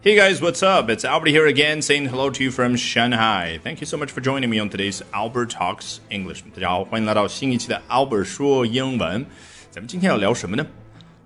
[0.00, 0.88] Hey guys, what's up?
[0.90, 3.58] It's Albert here again, saying hello to you from Shanghai.
[3.64, 6.44] Thank you so much for joining me on today's Albert Talks English.
[6.54, 9.26] 大家好，欢迎来到新一期的 Albert 说英文。
[9.72, 10.64] 咱们今天要聊什么呢？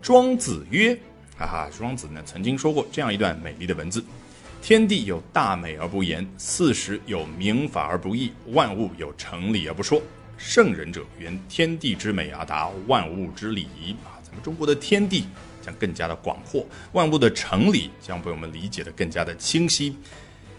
[0.00, 0.96] 庄子曰，
[1.36, 4.04] 哈哈，庄子呢曾经说过这样一段美丽的文字：
[4.62, 10.00] 天地有大美而不言，四时有明法而不议，万物有成理而不说。
[10.38, 13.66] 圣人者，原天地之美而达万物之理
[14.04, 14.22] 啊！
[14.22, 15.24] 咱们中国的天地。
[15.78, 19.96] 更加的广阔，万物的成理将被我们理解的更加的清晰。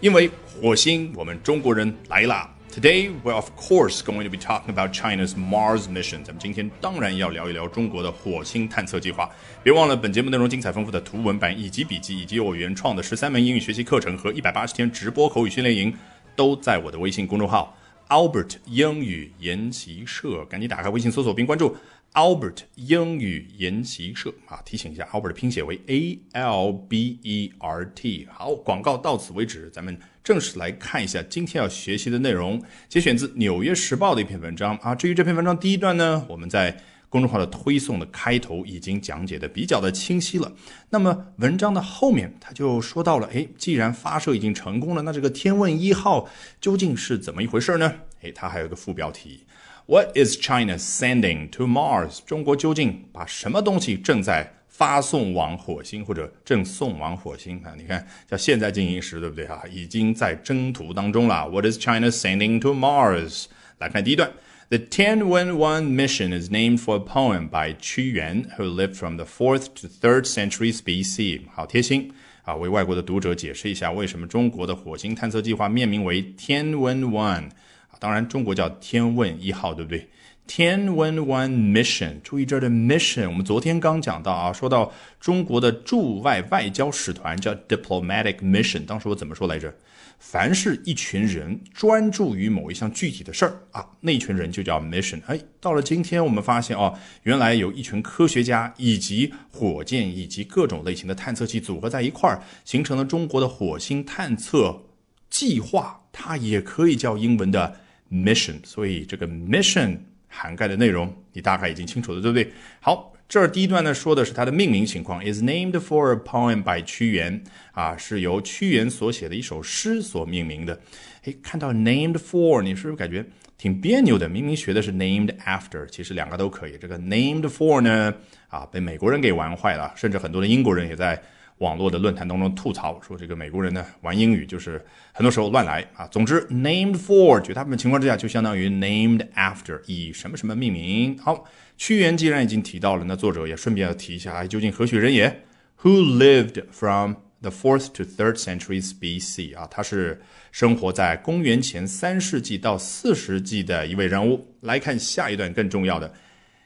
[0.00, 2.52] 因为火星，我们中国人来啦。
[2.74, 6.24] Today we're of course going to be talking about China's Mars mission。
[6.24, 9.28] 咱们今天当然要聊一聊中国的火星探测计划。
[9.62, 15.94] 别忘了，本节目内容精彩丰富的图文版以及笔记，以及我原创的十三门英语学习课程和一百八十天直播口语训练营，
[16.34, 17.76] 都在我的微信公众号
[18.08, 20.42] Albert 英语研习社。
[20.46, 21.76] 赶紧打开微信搜索并关注。
[22.14, 28.28] Albert 英语研习社啊，提醒一下，Albert 的拼写为 A L B E R T。
[28.30, 34.94] 好，广告到此为止，咱们正式来看一下今天要学习的内容，节选自《纽约时报》的一篇文章啊。
[34.94, 40.52] 至于这篇文章第一段呢，我们在公众号的推送的开头已经讲解的比较的清晰了。
[40.90, 46.28] 那么文章的后面他就说到了，哎，既然发射已经成功了，那这个天问一号
[46.60, 47.90] 究竟是怎么一回事呢？
[48.20, 49.46] 哎，它还有个副标题。
[49.86, 52.20] What is China sending to Mars？
[52.24, 57.74] 中国究竟把什么东西正在发送往火星，或者正送往火星啊？
[57.76, 59.60] 你看，叫现在进行时，对不对啊？
[59.68, 61.48] 已经在征途当中了。
[61.48, 63.46] What is China sending to Mars？
[63.78, 64.32] 来看第一段
[64.68, 69.66] ：The Tianwen-1 mission is named for a poem by Qu Yuan, who lived from the fourth
[69.74, 71.40] to third centuries BC。
[71.52, 72.12] 好贴心
[72.44, 72.54] 啊！
[72.54, 77.50] 为外国的读者解释一下，为什么中国的火星探测计划命名为 Tianwen-1。
[77.98, 80.08] 当然，中国叫天问一号，对不对？
[80.44, 89.72] 天问 One Mission，注意这儿的 Mission，我们昨天刚讲到啊，说到中国的驻外外交使团叫 Diplomatic Mission，当时我怎么说来着？
[90.18, 95.20] 凡是一群人专注于某一项具体的事儿啊，那群人就叫 Mission。
[95.26, 96.92] 哎，到了今天，我们发现哦，
[97.22, 104.82] 原来有一群科学家以及火箭以及各种类型的探测器组合在一块儿，形成了中国的火星探测
[105.30, 107.76] 计划，它也可以叫英文的。
[108.12, 109.96] mission，所以这个 mission
[110.28, 112.52] 涵盖的内容你大概已经清楚了，对不对？
[112.80, 117.42] 好，这儿第一段呢说的是它的命名情况，is named for a poem by 屈原
[117.72, 120.78] 啊，是由屈原所写的一首诗所命名的。
[121.24, 123.24] 哎，看到 named for，你是不是感觉
[123.56, 124.28] 挺别扭的？
[124.28, 126.76] 明明学的是 named after，其实两个都可以。
[126.78, 128.14] 这个 named for 呢，
[128.48, 131.22] 啊，被美国人给玩坏了，甚至很多的英国人也在。
[131.62, 136.06] 网络的论坛当中吐槽说，这个美国人呢玩英语就是很多时候乱来啊。
[136.08, 141.16] 总之，named for 绝大部分情况之下就相当于 named after，以什么什么命名。
[141.18, 141.44] 好，
[141.78, 145.44] 屈原既然已经提到了，那作者也顺便要提一下，究竟何许人也
[145.82, 149.56] ？Who lived from the fourth to third centuries BC？
[149.56, 154.48] 啊，他是生活在公元前三世纪到四世纪的一位人物。
[154.62, 156.12] 来看下一段更重要的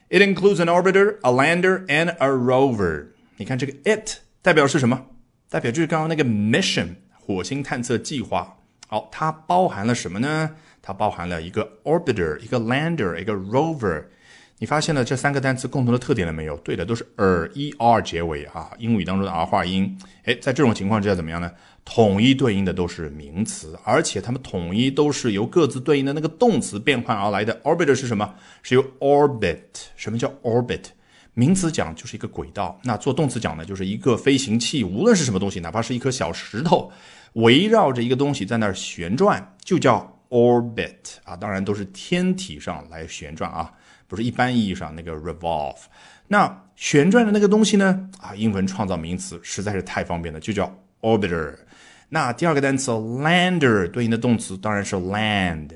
[0.09, 3.09] ，It includes an orbiter, a lander, and a rover。
[3.37, 4.26] 你看这个 it。
[4.47, 5.07] 代表是什么？
[5.51, 6.87] 代表就是刚刚那个 mission
[7.19, 8.59] 火星探测计划。
[8.87, 10.53] 好，它包含了什么呢？
[10.81, 14.05] 它包含了一个 orbiter、一个 lander、一个 rover。
[14.59, 16.57] 你发现了这三个单词共同的特点了没有？
[16.59, 19.99] 对的，都是 er e r 结尾啊，英语当中的 r 化音。
[20.23, 21.51] 哎，在这种情况之下怎么样呢？
[21.85, 27.61] 统一对应的都是名词，而且它们统一都是由各自对应的那个动词变换而来的。
[27.63, 28.37] orbiter 是什么？
[28.63, 29.59] 是由 orbit。
[29.97, 30.85] 什么叫 orbit？
[31.39, 36.91] 名词讲就是一个轨道，那做动词讲呢，就是一个飞行器，无论是什么东西，哪怕是一颗小石头，
[37.35, 40.95] 围绕着一个东西在那儿旋转，就叫 orbit
[41.25, 41.37] 啊。
[41.37, 43.71] 当然都是天体上来旋转啊，
[44.09, 45.77] 不是一般意义上那个 revolve。
[46.27, 51.55] 那旋转的那个东西呢，啊，英文创造名词实在是太方便了，就叫 orbiter。
[52.09, 55.69] 那第二个单词 lander 对应的动词当然是 land，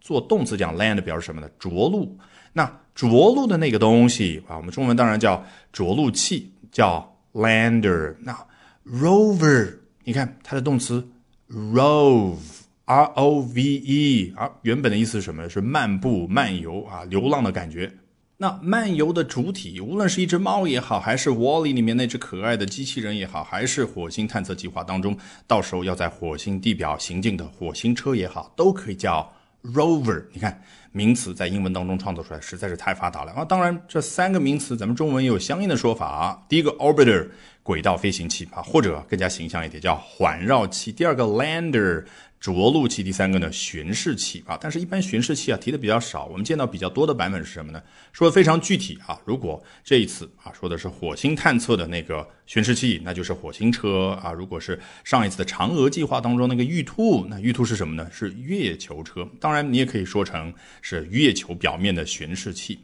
[0.00, 1.48] 做动词讲 land 表示什么呢？
[1.58, 2.16] 着陆。
[2.52, 2.70] 那
[3.08, 5.42] 着陆的那个东西啊，我们中文当然叫
[5.72, 8.14] 着陆器，叫 lander。
[8.20, 8.36] 那
[8.84, 11.08] rover，你看它的动词
[11.48, 15.48] rove，r o v e，啊，原本的意思是什么？
[15.48, 17.90] 是漫步、漫游啊，流浪的感觉。
[18.36, 25.16] 那漫游的主体，无论是一只猫也好，还是 Wally 里面那只可爱的机器人也好，还是火星探测计划当中
[25.46, 29.30] 到时候要在火星地表行进的火星车也好，都可以叫
[29.64, 30.24] rover。
[30.32, 30.62] 你看。
[30.92, 33.44] 名词在英文当中创作出来实在是太发达了啊！
[33.44, 36.04] 当然，这三个名词咱们中文也有相应的说法。
[36.04, 37.28] 啊第一个 orbiter
[37.62, 42.04] 轨道飞行器啊，或者更加形象一点叫环绕器；第二个 lander
[42.40, 44.58] 着陆器，第三个呢巡视器啊。
[44.58, 47.82] 但是，一般巡视器啊提的比较少，我们见到比较多的版本是什么呢？
[48.14, 49.20] 说的非常具体啊。
[49.26, 54.32] 如果这一次啊说的是火星探测的那个巡视器，那就是火星车啊。
[54.32, 58.08] 如果是上一次的嫦娥计划当中那个玉兔，那玉兔是什么呢？
[58.10, 59.28] 是月球车。
[59.38, 62.80] 当然，你也可以说成是月球表面的巡视器。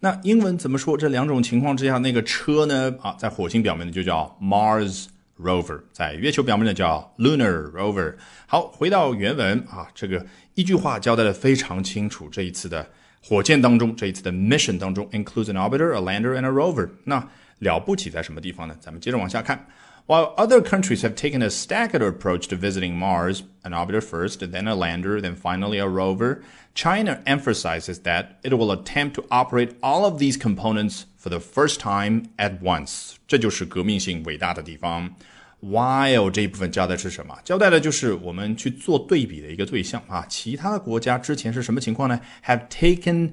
[0.00, 0.98] 那英文怎么说？
[0.98, 2.94] 这两种情况之下，那个车呢？
[3.00, 5.06] 啊，在火星表面的就叫 Mars。
[5.40, 8.14] Rover 在月球表面的叫 Lunar Rover。
[8.46, 10.24] 好，回到原文啊，这个
[10.54, 12.28] 一句话交代的非常清楚。
[12.28, 12.86] 这一次的
[13.22, 16.88] 火箭当中，这一次的 mission 当中，includes an orbiter, a lander, and a rover。
[17.04, 17.28] 那
[17.60, 18.76] 了不起在什么地方呢？
[18.80, 19.66] 咱们接着往下看。
[20.05, 24.73] While other countries have taken a staggered approach to visiting Mars, an orbiter first, then a
[24.73, 26.41] lander, then finally a rover,
[26.73, 31.81] China emphasizes that it will attempt to operate all of these components for the first
[31.81, 33.15] time at once。
[33.27, 35.13] 这就是革命性伟大的地方。
[35.61, 37.35] While 这一部分交代是什么？
[37.43, 40.25] 交代的就是我们去做对比的一个对象啊。
[40.29, 42.21] 其他的国家之前是什么情况呢？
[42.45, 43.31] Have taken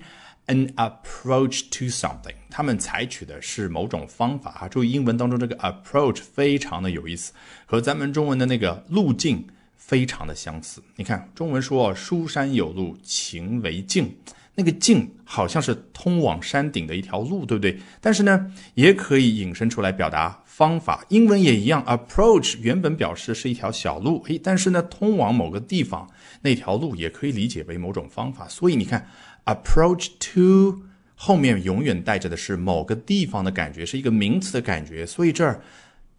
[0.50, 4.68] an approach to something，他们采取的是某种方法啊。
[4.68, 7.32] 注意英文当中这个 approach 非常的有意思，
[7.66, 9.48] 和咱们中文的那个路径
[9.78, 10.84] 非常的相似。
[10.98, 14.14] 你看中文说书山有路勤为径。
[14.56, 17.80] 那个径好像是通往山顶的一条路，对不对？
[18.02, 21.06] 但是呢，也可以引申出来表达方法。
[21.08, 26.06] 英文也一样，approach 原本表示是一条小路，诶，但是呢，通往某个地方
[26.42, 28.46] 那条路也可以理解为某种方法。
[28.50, 29.08] 所以你看
[29.46, 30.82] ，approach to
[31.16, 35.06] 后面永远带着的是某个地方的感觉，是一个名词的感觉。
[35.06, 35.62] 所以这儿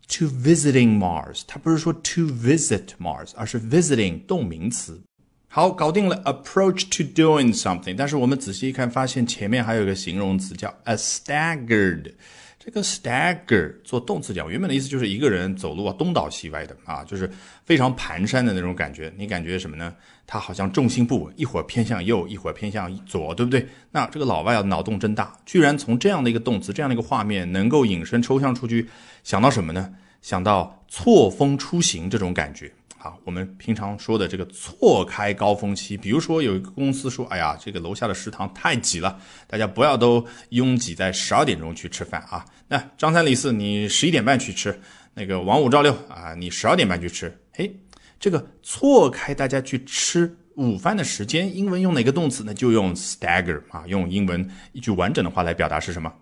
[0.08, 5.02] to visiting Mars，它不是说 to visit Mars，而是 visiting 动名词。
[5.48, 7.94] 好，搞定了 approach to doing something。
[7.94, 12.14] 但是我们仔细一看，发现前面还有一个形容词叫 a staggered。
[12.62, 17.28] 这个 stagger 做动词讲，原本的意思就是一个人走路啊东倒西歪的啊，就是
[17.64, 19.10] 非常蹒跚的那种感觉。
[19.16, 19.94] 你感觉什么呢？
[20.26, 23.66] 他好像重心不稳，一会儿偏向右，一会儿偏向左，对不对？
[23.90, 28.86] 那这个老外啊脑洞真大，居然从这样的一个动词、这样的一个画面，能够引申抽象出去，
[29.24, 29.94] 想到什么呢？
[30.20, 32.70] 想到错峰出行这种感觉。
[33.02, 42.44] 啊，我们平常说的这个错开高峰期，比如说有一个公司说，哎呀，这个楼下的食堂太挤了，大家不要都拥挤在十二点钟去吃饭啊。
[42.68, 44.70] 那张三李四，你十一点半去吃；
[45.14, 47.34] 那个王五赵六啊，你十二点半去吃。
[47.52, 47.74] 嘿，
[48.18, 52.52] 这个错开大家去吃午饭的时间，英文用哪个动词呢？
[52.52, 56.12] 就用 stagger 啊，用英文一句完整的话来表达是什么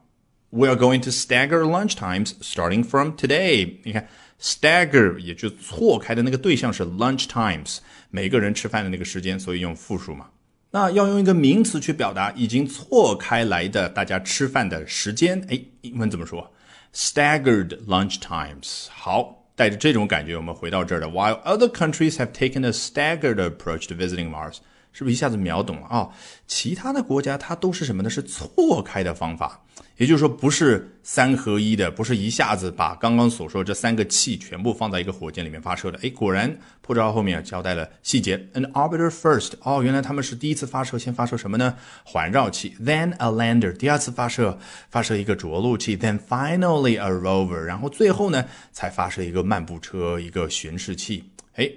[0.51, 3.79] ？We are going to stagger lunch times starting from today。
[3.85, 4.09] 你看。
[4.41, 7.79] Stagger 也就错开的那个对象是 lunch times，
[8.09, 10.27] 每个人吃饭的那个时间，所以用复数嘛。
[10.71, 16.53] 那要用一个名词去表达已经错开来的大家吃饭的时间，哎，英文怎么说
[16.95, 18.87] ？Staggered lunch times。
[18.91, 21.09] 好，带着这种感觉，我们回到这儿的。
[21.09, 24.59] While other countries have taken a staggered approach to visiting Mars，
[24.93, 26.11] 是不是一下子秒懂了啊？
[26.47, 28.09] 其他的国家它都是什么呢？
[28.09, 29.65] 是错开的方法。
[29.99, 35.99] 也就是说，不是三合一的，不是一下子把刚刚所说这三个气全部放在一个火箭里面发射的。
[36.05, 38.39] 哎，果然破招后面交代了细节。
[38.55, 41.75] An orbiter first，哦，原来他们是第一次发射，先发射什么呢？
[42.05, 42.77] 环绕器。
[42.81, 44.57] Then a lander，第二次发射
[44.89, 45.99] 发射一个着陆器。
[45.99, 51.29] Then finally a rover，然后最后呢才发射一个漫步车，一个巡视器。
[51.57, 51.69] 哎，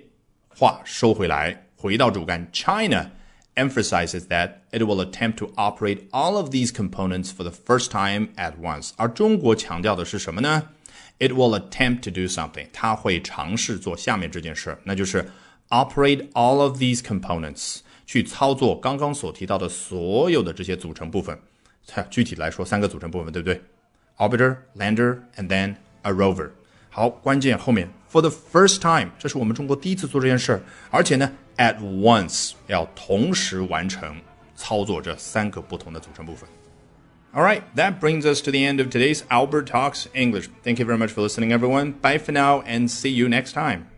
[0.47, 3.09] 话收回来，回到主干，China。
[3.54, 8.54] emphasizes that it will attempt to operate all of these components for the first time at
[8.60, 8.90] once.
[8.96, 10.64] 而中国强调的是什么呢？
[11.18, 12.66] It will attempt to do something.
[12.72, 15.30] 它会尝试做下面这件事，那就是
[15.70, 21.38] operate all of these components，去操作刚刚所提到的所有的这些组成部分。
[22.10, 23.62] 具体来说，三个组成部分，对不对？
[24.18, 26.50] Orbiter, lander, and then a rover.
[26.90, 34.20] 好，关键后面 for the first time，这是我们中国第一次做这件事儿，而且呢 ，at once 要同时完成
[34.54, 36.48] 操作这三个不同的组成部分。
[37.34, 40.48] All right, that brings us to the end of today's Albert Talks English.
[40.64, 41.92] Thank you very much for listening, everyone.
[42.00, 43.88] Bye for now, and see you next time.